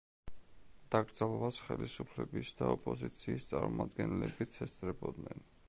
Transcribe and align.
დაკრძალვას 0.93 1.59
ხელისუფლების 1.67 2.51
და 2.61 2.71
ოპოზიციის 2.77 3.47
წარმომადგენლებიც 3.53 4.59
ესწრებოდნენ. 4.67 5.49